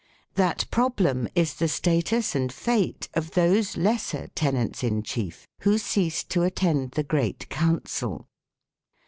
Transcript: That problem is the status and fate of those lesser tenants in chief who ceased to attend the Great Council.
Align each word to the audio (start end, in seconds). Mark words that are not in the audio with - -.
That 0.33 0.65
problem 0.71 1.29
is 1.35 1.53
the 1.53 1.67
status 1.67 2.33
and 2.33 2.51
fate 2.51 3.07
of 3.13 3.33
those 3.37 3.77
lesser 3.77 4.29
tenants 4.33 4.83
in 4.83 5.03
chief 5.03 5.47
who 5.59 5.77
ceased 5.77 6.27
to 6.31 6.41
attend 6.41 6.93
the 6.93 7.03
Great 7.03 7.47
Council. 7.49 8.27